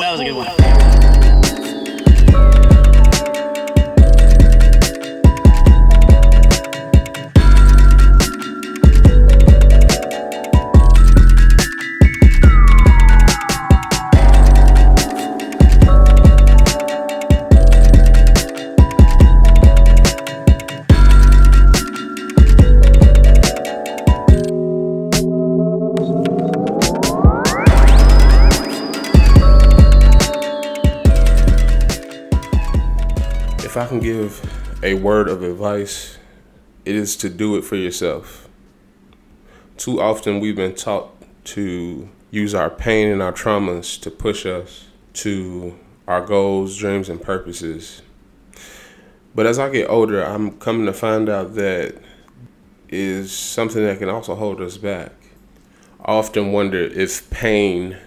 [0.00, 1.77] That was a good one.
[33.68, 34.40] If I can give
[34.82, 36.16] a word of advice,
[36.86, 38.48] it is to do it for yourself.
[39.76, 41.10] Too often we've been taught
[41.52, 44.86] to use our pain and our traumas to push us
[45.24, 48.00] to our goals, dreams, and purposes.
[49.34, 51.94] But as I get older, I'm coming to find out that
[52.88, 55.12] is something that can also hold us back.
[56.02, 57.98] I often wonder if pain,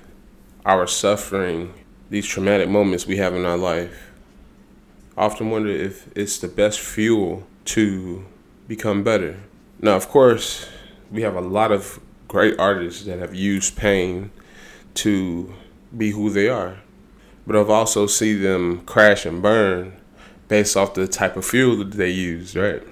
[0.66, 1.76] our suffering,
[2.10, 4.11] these traumatic moments we have in our life,
[5.18, 8.26] Often wonder if it's the best fuel to
[8.68, 9.38] become better.
[9.80, 10.70] Now, of course,
[11.12, 14.32] we have a lot of great artists that have used pain
[14.94, 15.54] to
[15.96, 16.78] be who they are.
[17.46, 19.94] But I've also seen them crash and burn
[20.48, 22.84] based off the type of fuel that they use, right?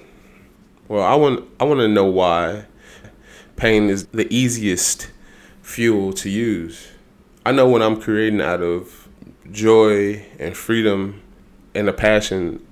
[0.88, 2.66] Well, I want I want to know why
[3.56, 5.12] pain is the easiest
[5.62, 6.90] fuel to use.
[7.46, 9.08] I know when I'm creating out of
[9.52, 11.22] joy and freedom
[11.74, 12.66] and a passion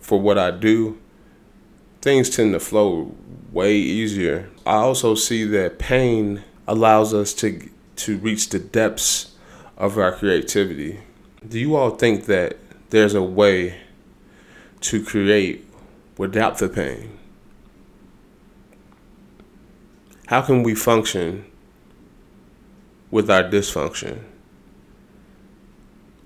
[0.00, 0.98] for what I do,
[2.00, 3.14] things tend to flow
[3.52, 4.50] way easier.
[4.66, 9.34] I also see that pain allows us to to reach the depths
[9.76, 11.00] of our creativity.
[11.46, 12.56] Do you all think that
[12.90, 13.80] there's a way
[14.80, 15.64] to create
[16.18, 17.18] without the pain?
[20.26, 21.44] How can we function
[23.10, 24.24] with our dysfunction?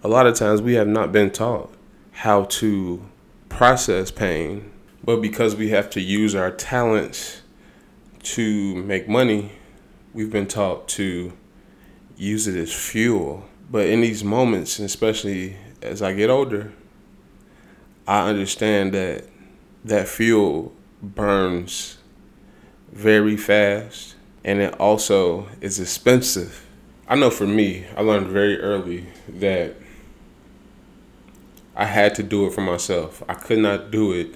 [0.00, 1.74] A lot of times we have not been taught
[2.12, 3.04] how to
[3.48, 4.70] process pain,
[5.02, 7.42] but because we have to use our talents
[8.22, 9.50] to make money,
[10.14, 11.32] we've been taught to
[12.16, 13.48] use it as fuel.
[13.72, 16.72] But in these moments, especially as I get older,
[18.06, 19.24] I understand that
[19.84, 20.72] that fuel
[21.02, 21.98] burns
[22.92, 26.64] very fast and it also is expensive.
[27.08, 29.74] I know for me, I learned very early that
[31.78, 33.22] I had to do it for myself.
[33.28, 34.34] I could not do it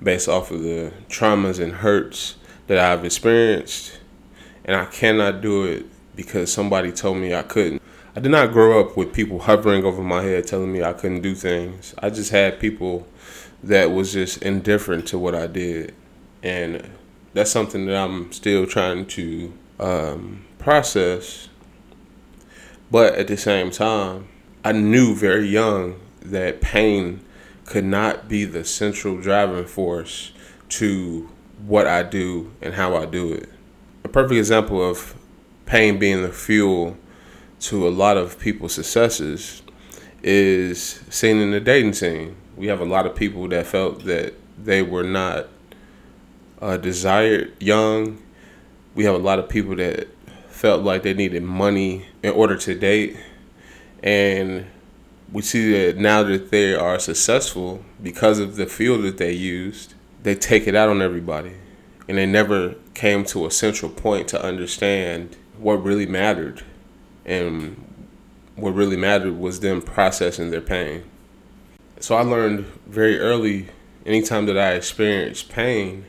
[0.00, 2.36] based off of the traumas and hurts
[2.68, 3.98] that I've experienced,
[4.64, 7.82] and I cannot do it because somebody told me I couldn't.
[8.14, 11.22] I did not grow up with people hovering over my head telling me I couldn't
[11.22, 11.92] do things.
[11.98, 13.08] I just had people
[13.64, 15.92] that was just indifferent to what I did,
[16.44, 16.88] and
[17.34, 21.48] that's something that I'm still trying to um, process.
[22.92, 24.28] But at the same time,
[24.64, 27.20] I knew very young that pain
[27.64, 30.32] could not be the central driving force
[30.68, 31.28] to
[31.66, 33.48] what I do and how I do it.
[34.04, 35.14] A perfect example of
[35.66, 36.96] pain being the fuel
[37.60, 39.62] to a lot of people's successes
[40.22, 42.36] is seen in the dating scene.
[42.56, 45.48] We have a lot of people that felt that they were not
[46.60, 48.22] uh, desired young.
[48.94, 50.08] We have a lot of people that
[50.48, 53.16] felt like they needed money in order to date.
[54.02, 54.66] And
[55.32, 59.94] we see that now that they are successful because of the field that they used,
[60.22, 61.54] they take it out on everybody.
[62.08, 66.62] And they never came to a central point to understand what really mattered.
[67.24, 67.82] And
[68.54, 71.04] what really mattered was them processing their pain.
[71.98, 73.68] So I learned very early
[74.04, 76.04] anytime that I experienced pain,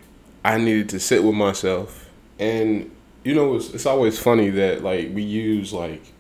[0.45, 2.09] I needed to sit with myself.
[2.39, 2.91] And
[3.23, 6.13] you know, it's, it's always funny that like we use like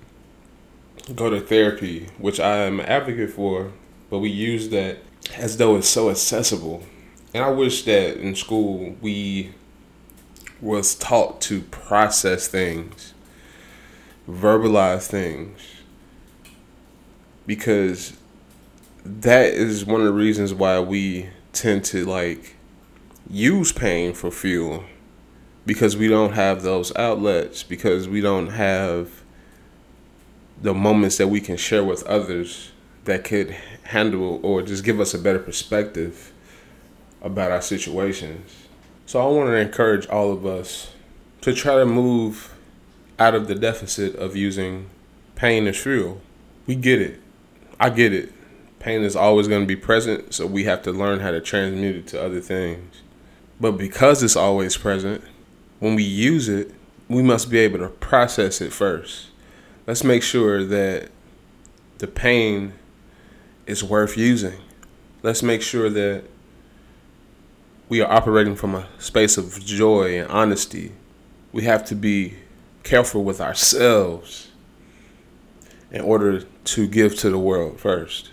[1.15, 3.71] go to therapy, which I am an advocate for,
[4.09, 4.99] but we use that
[5.35, 6.83] as though it's so accessible.
[7.33, 9.53] And I wish that in school we
[10.61, 13.13] was taught to process things,
[14.27, 15.61] verbalize things,
[17.45, 18.13] because
[19.05, 22.55] that is one of the reasons why we tend to like
[23.29, 24.83] use pain for fuel
[25.65, 29.23] because we don't have those outlets because we don't have
[30.61, 32.71] the moments that we can share with others
[33.05, 36.33] that could handle or just give us a better perspective
[37.21, 38.67] about our situations.
[39.05, 40.93] So I want to encourage all of us
[41.41, 42.53] to try to move
[43.19, 44.89] out of the deficit of using
[45.35, 46.21] pain as fuel.
[46.65, 47.21] We get it.
[47.79, 48.33] I get it.
[48.79, 51.95] Pain is always going to be present, so we have to learn how to transmute
[51.95, 53.01] it to other things.
[53.59, 55.23] But because it's always present,
[55.79, 56.71] when we use it,
[57.07, 59.27] we must be able to process it first.
[59.87, 61.09] Let's make sure that
[61.99, 62.73] the pain
[63.65, 64.59] is worth using.
[65.23, 66.25] Let's make sure that
[67.87, 70.91] we are operating from a space of joy and honesty.
[71.53, 72.35] We have to be
[72.83, 74.49] careful with ourselves
[75.89, 78.29] in order to give to the world first.